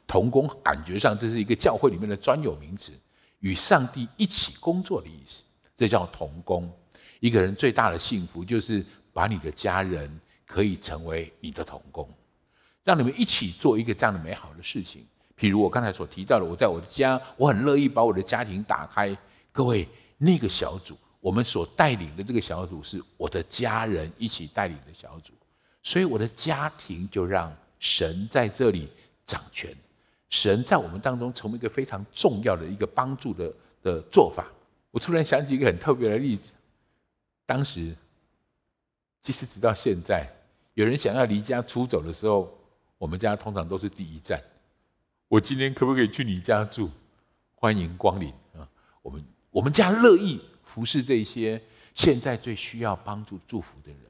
[0.08, 2.93] 同工感觉上这是一个教会里面的专有名词，
[3.39, 5.43] 与上帝一起工作的意思，
[5.76, 6.71] 这叫同工。
[7.19, 10.10] 一个人最大的幸福就是把你的家人。
[10.45, 12.08] 可以成为你的同工，
[12.84, 15.06] 让你们一起做一个这样的美好的事情。
[15.38, 19.17] 譬如我刚才所提到的，我在我的家，我很乐意把我的家庭打开。
[19.51, 25.34] 各位，那个小组，我们所带领的这个小组是我的家人一起带领的小组，
[25.82, 28.89] 所以我的家庭就让神在这里
[29.25, 29.75] 掌权，
[30.29, 34.47] 神在我们当中成为一个非常重要的一个帮助的的做法。
[34.91, 36.53] 我突然想起一个很特别的例子，
[37.45, 37.95] 当时
[39.24, 40.30] 其实直到现在。
[40.76, 42.52] 有人想要离家出走的时候，
[42.98, 44.42] 我们家通常都是第一站。
[45.28, 46.90] 我今天可不可以去你家住？
[47.56, 48.68] 欢迎光临啊！
[49.02, 51.62] 我们我们家乐意服侍这些
[51.94, 54.02] 现在最需要帮助、祝福的人。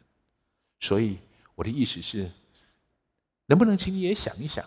[0.79, 1.17] 所以
[1.53, 2.31] 我的意思是，
[3.45, 4.65] 能不能请你也想一想？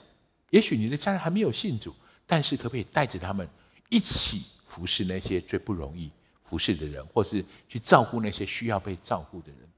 [0.50, 1.94] 也许你的家人还没有信主，
[2.26, 3.48] 但是可不可以带着他们
[3.88, 6.10] 一起服侍那些最不容易
[6.44, 9.68] 服侍的人，或是去照顾那些需要被照顾的人？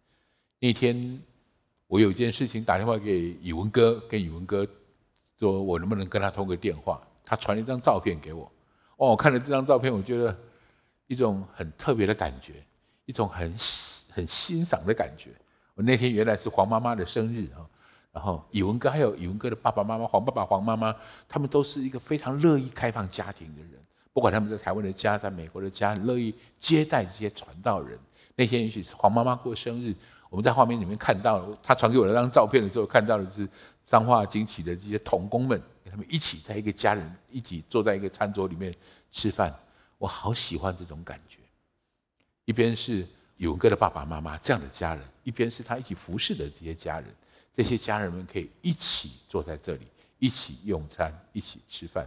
[0.58, 1.20] 那天。
[1.90, 4.68] 我有一件事情打电话给宇文哥，跟宇文哥
[5.38, 7.00] 说，我能不能跟他通个电话？
[7.24, 8.44] 他传了一张照片给我。
[8.98, 10.38] 哦，我看了这张照片，我觉得
[11.06, 12.62] 一种很特别的感觉，
[13.06, 13.56] 一种很
[14.10, 15.30] 很欣赏的感觉。
[15.74, 17.64] 我那天原来是黄妈妈的生日啊，
[18.12, 20.94] 然后宇文哥还有宇文哥的爸爸妈妈，黄爸爸、黄妈妈，
[21.26, 23.82] 他们都是一个非常乐意开放家庭的人。
[24.12, 27.98] 不管他们在台湾的家，在美国的家，乐意接待这些传道人。
[28.36, 29.94] 那天也许是黄妈妈过生日。
[30.30, 33.48] 我们在画面里面看到，他传给我那张照片的时候，看到的是
[33.84, 38.74] 彰化惊奇的这些童工们，跟他们一起在一个家人一起坐在一个餐桌里面
[39.10, 39.54] 吃饭，
[39.96, 41.38] 我好喜欢这种感觉。
[42.44, 47.08] 一边是宇文哥的爸爸妈妈这样的家人，一边是他一起服侍的这些家人，
[47.52, 49.86] 这些家人们可以一起坐在这里，
[50.18, 52.06] 一起用餐，一起吃饭。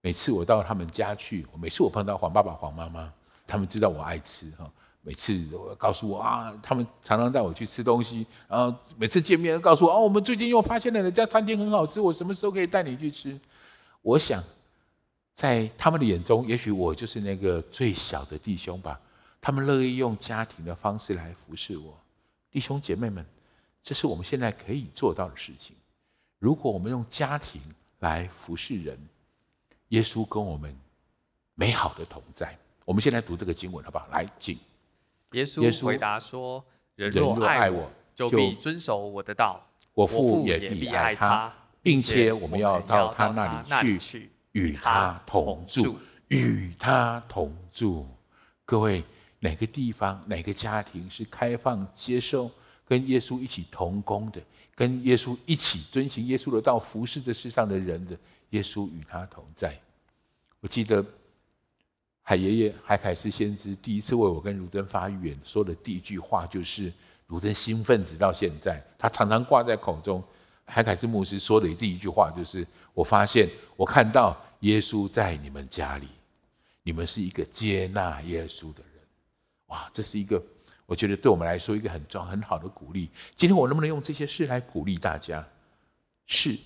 [0.00, 3.12] 每次我到他们家去，每次我碰到黄爸爸、黄妈妈，
[3.46, 4.70] 他们知道我爱吃哈。
[5.04, 13.38] 每次都告诉我啊，他们常常带我去吃东西，然后每次见面都告诉我哦，我们最近又发现了哪家餐厅很好吃，我什么时候可以带你去吃？
[14.00, 14.42] 我想，
[15.34, 19.00] 在他们的眼中，也许我就是那个最小的弟兄吧。
[19.40, 21.98] 他们乐意用家庭的方式来服侍我，
[22.48, 23.26] 弟兄姐妹们，
[23.82, 25.74] 这是我们现在可以做到的事情。
[26.38, 27.60] 如果我们用家庭
[27.98, 28.96] 来服侍人，
[29.88, 30.72] 耶稣跟我们
[31.54, 32.56] 美好的同在。
[32.84, 34.06] 我们先来读这个经文，好不好？
[34.12, 34.56] 来，请。
[35.32, 36.64] 耶稣回答说
[36.96, 39.64] ：“人若爱我，就必遵守我的道。
[39.94, 45.96] 我父也必爱他，并且我们要到他那里去，与他同住，
[46.28, 48.06] 与他同住。
[48.64, 49.04] 各位，
[49.40, 52.50] 哪个地方、哪个家庭是开放接受
[52.86, 54.40] 跟耶稣一起同工的，
[54.74, 58.16] 跟耶稣一起遵行耶稣的道、服侍这世上的人的？
[58.50, 59.78] 耶稣与他同在。
[60.60, 61.04] 我记得。”
[62.22, 66.92] 海爷爷海凯斯先知第一次为我跟如珍发预言说的第一句话，就是
[67.26, 70.22] 如珍兴奋直到现在，他常常挂在口中。
[70.64, 76.08] 海凯斯牧师说的第一句话就是：我发现，我看到耶稣在你们家里，
[76.84, 79.02] 你们是一个接纳耶稣的人。
[79.66, 80.42] 哇，这是一个
[80.86, 83.10] 我觉得对我们来说一个很重很好的鼓励。
[83.34, 85.46] 今天我能不能用这些事来鼓励大家？
[86.26, 86.56] 是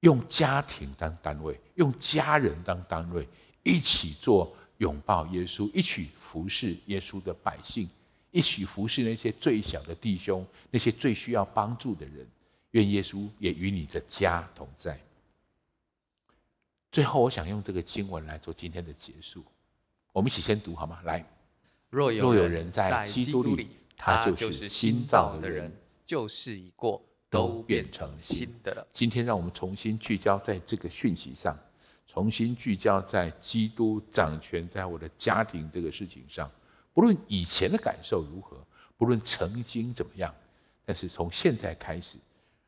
[0.00, 3.28] 用家庭当单位，用家人当单位。
[3.68, 7.86] 一起做拥抱耶稣，一起服侍耶稣的百姓，
[8.30, 12.26] 一起服侍那些最小的弟兄，那些最需要帮助的人。
[12.72, 14.98] 愿耶稣也与你的家同在。
[16.90, 19.44] 最后，我想用这个经文来做今天的结束。
[20.12, 21.00] 我们一起先读好吗？
[21.04, 21.24] 来，
[21.90, 25.70] 若有若有人在基督里，他就是新造的人，
[26.06, 28.86] 旧事已过，都变成新的了。
[28.92, 31.58] 今天，让我们重新聚焦在这个讯息上，
[32.18, 36.50] 重新聚焦在基督掌权在我的家庭这个事情上。
[36.92, 38.56] 不论以前的感受如何，
[38.96, 40.34] 不论曾经怎么样，
[40.84, 42.18] 但是从现在开始，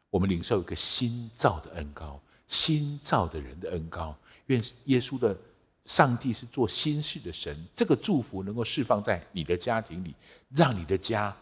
[0.09, 4.17] 我们领受一个新造的恩膏，新造的人的恩膏。
[4.47, 5.37] 愿耶稣的
[5.85, 10.15] 上帝是做新事的神，这个祝福能够释放在你的家庭里，
[10.51, 11.37] 让你的家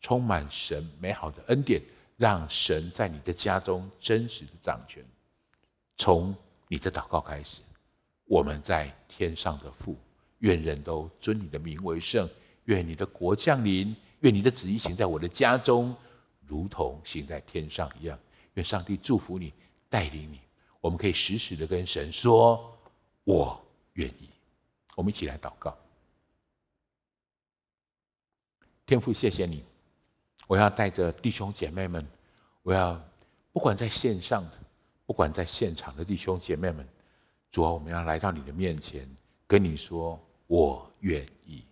[0.00, 1.82] 充满神美好的恩典，
[2.16, 5.04] 让神在你的家中真实的掌权。
[5.98, 6.34] 从
[6.70, 7.62] 你的祷告开始，
[8.26, 9.96] 我们在天上的父。
[10.38, 12.30] 愿人都尊你的名为圣，
[12.66, 15.94] 愿你的国降临，愿你的旨意行在我的家中，
[16.46, 18.16] 如同行在天上一样。
[18.54, 19.52] 愿上帝祝福你，
[19.88, 20.40] 带领你，
[20.80, 22.72] 我们可以时时的跟神说
[23.24, 23.60] ：“我
[23.94, 24.30] 愿意。”
[24.94, 25.76] 我们一起来祷告。
[28.86, 29.64] 天父，谢谢你，
[30.46, 32.06] 我要带着弟兄姐妹们，
[32.62, 32.98] 我要
[33.52, 34.58] 不管在线上的，
[35.10, 36.86] 不管在现场的弟兄姐妹们，
[37.50, 39.04] 主啊，我们要来到你的面前，
[39.44, 40.16] 跟你说。
[40.46, 41.64] 我愿意，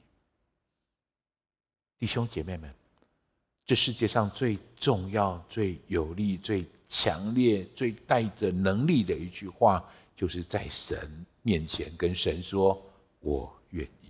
[2.01, 2.68] 弟兄姐妹们，
[3.64, 12.84] 这世界上最重要、最有力、最强烈、最带着能力的一句话，就是在神面前跟神说
[13.20, 14.09] “我愿意”，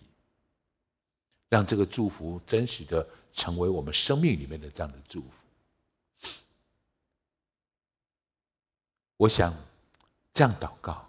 [1.51, 5.38] 让这个祝福真实的成为我们生命里面的这样的祝福。
[9.19, 9.55] 我想
[10.33, 11.07] 这样祷告，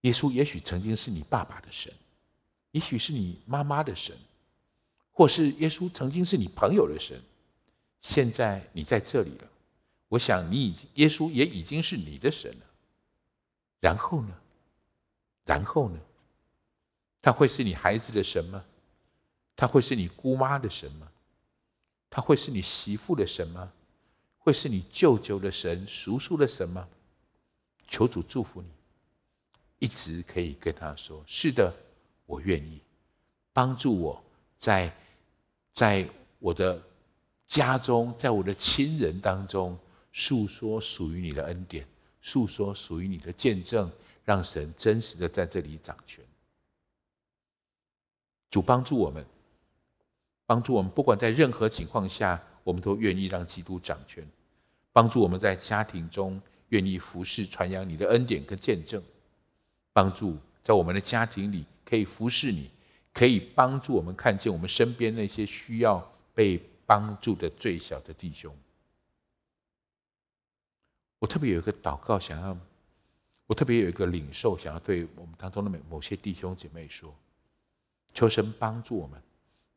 [0.00, 1.92] 耶稣也许曾经是你爸爸的神。
[2.70, 4.16] 也许是你妈妈的神，
[5.10, 7.20] 或是耶稣曾经是你朋友的神，
[8.00, 9.48] 现在你在这里了。
[10.06, 12.66] 我想你已经，耶稣也已经是你的神了。
[13.80, 14.32] 然后呢？
[15.44, 15.98] 然后呢？
[17.20, 18.64] 他会是你孩子的神吗？
[19.56, 21.08] 他会是你姑妈的神吗？
[22.08, 23.72] 他会是你媳妇的神吗？
[24.40, 26.88] 会是你舅舅的神、叔叔的神吗？
[27.86, 28.68] 求主祝福你，
[29.78, 31.72] 一直可以跟他说：“是的。”
[32.24, 32.80] 我愿意
[33.52, 34.22] 帮助我
[34.56, 34.96] 在，
[35.72, 36.80] 在我的
[37.48, 39.76] 家中，在我的亲人当中
[40.12, 41.84] 诉说属于你的恩典，
[42.22, 43.90] 诉说属于你的见证，
[44.24, 46.24] 让神真实的在这里掌权。
[48.48, 49.26] 主帮助我们，
[50.46, 52.40] 帮助我们，不管在任何情况下，
[52.70, 54.24] 我们都愿意让基督掌权。
[54.92, 59.02] 帮助我们在家庭中愿意服侍传扬你的恩典跟见证，
[59.92, 61.64] 帮助在我们的家庭里。
[61.84, 62.70] 可以服侍你，
[63.12, 65.98] 可以帮助我们看见我们身边那些需要
[66.32, 68.54] 被帮助的最小的弟兄。
[71.18, 72.56] 我特别有一个祷告，想要，
[73.48, 77.12] 我特别有一个领受，想要对我们当中的某某些弟兄姐妹说：
[78.14, 79.20] 求神帮助我们，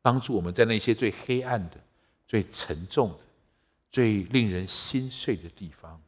[0.04, 1.83] 帮助我们在那些最黑暗的、
[2.28, 3.19] 最沉重的、
[3.91, 6.01] 最令人心碎的地方，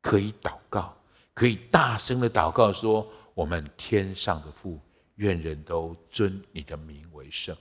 [0.00, 0.96] 可以祷告，
[1.32, 4.78] 可以大声的祷告说：我们天上的父。
[5.18, 7.56] 愿人都尊你的名为圣，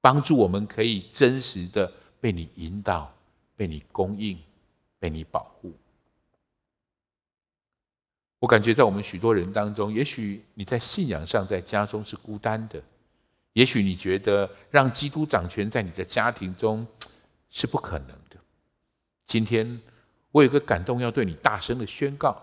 [0.00, 3.12] 帮助我们可以真实的被你引导、
[3.56, 4.38] 被你供应、
[5.00, 5.74] 被你保护。
[8.38, 12.80] 我感觉在我们许多人当中，也许你在信仰上在家中是孤单的，
[13.54, 16.86] 也许你觉得让基督掌权在你的家庭中
[17.50, 18.36] 是不可能的。
[19.26, 19.80] 今天
[20.30, 22.40] 我有个感动，要对你大声的宣告：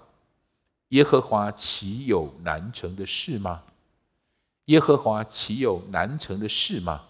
[0.89, 3.63] 耶和华岂有难成的事吗？
[4.65, 7.05] 耶和华岂有难成的事吗？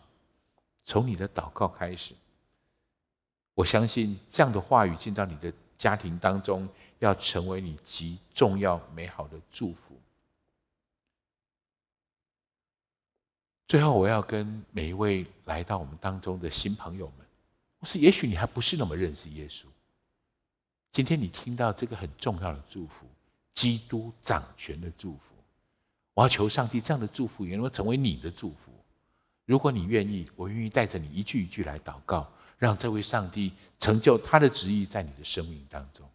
[0.83, 2.15] 从你的祷告开始，
[3.53, 9.90] 我相信这样的话语进到你的家庭当中，要成为你极重要美好的祝福。
[13.71, 17.25] 最后，我要跟每一位来到我们当中的新朋友们，
[17.79, 19.63] 我是也许你还不是那么认识耶稣，
[20.91, 23.05] 今天你听到这个很重要的祝福，
[23.53, 25.21] 基督掌权的祝福。
[26.15, 28.73] 我要求上帝这样的祝福也能够成为你的祝福。
[29.45, 36.05] 如果你愿意，我愿意带着你一句一句来祷告，让这位上帝成就他的旨意在你的生命当中。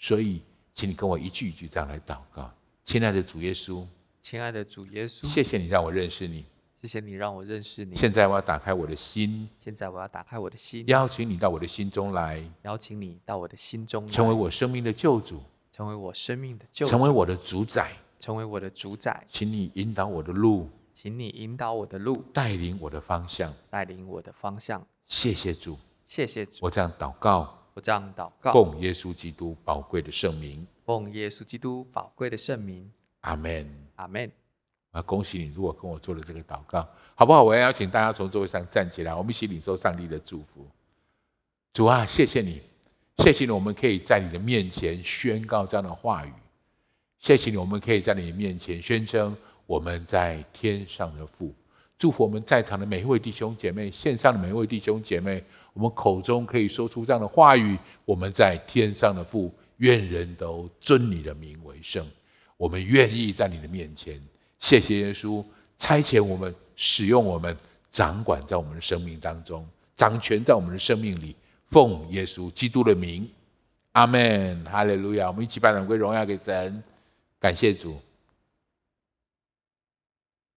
[0.00, 0.42] 所以，
[0.74, 2.52] 请你跟我一句一句这样来祷告。
[2.82, 3.86] 亲爱的主耶稣，
[4.20, 6.44] 亲爱的主耶稣，谢谢你让我认识你，
[6.84, 7.96] 谢谢你让我认识你。
[7.96, 15.40] 现在我要打开我的心，现在我要打开我的心，邀请你到我的心中来，邀请你到我的心中来，成为我生命的救主，
[15.72, 17.90] 成为我生命的救主，成为我的主宰。
[18.20, 24.86] 成为我的主宰，请你引导我的路，请你引导我的路，带领我的方向，带领我的方向。
[25.06, 26.58] 谢谢主，谢谢主。
[26.60, 32.90] 我这样祷告，我这样祷告，奉耶稣基督宝贵的圣名，奉耶稣基督宝贵的圣名。
[33.20, 33.66] 阿门，
[33.96, 34.30] 阿门。
[34.94, 35.52] 啊，恭喜你！
[35.52, 37.42] 如果跟我做了这个祷告，好不好？
[37.42, 40.64] 我要邀请大家从座位上站起来，我们一起领受上帝的祝福。
[41.72, 42.62] 主啊，谢谢你，
[43.18, 46.32] 谢谢你，我们可以在你的面前宣告这样的话语。
[47.18, 49.36] 谢谢你，我们可以在你的面前宣称
[49.66, 51.52] 我们在天上的父。
[51.98, 55.42] 祝福我们在场的每一位弟兄姐妹，线上的每一位弟兄姐妹，
[55.72, 62.06] 我们口中可以说出这样的话语：我们在天上的父，愿人都尊你的名为圣。
[62.56, 64.22] 我们愿意在你的面前。
[64.58, 65.44] 谢谢耶稣
[65.78, 67.56] 差遣我们，使用我们，
[67.90, 71.36] 掌管在我们的生命当中，掌权在我们的生命里。
[71.70, 73.28] 奉耶稣基督的名，
[73.92, 75.26] 阿门，哈利路亚。
[75.26, 76.80] 我们一起把掌归荣耀给神，
[77.40, 77.98] 感谢主。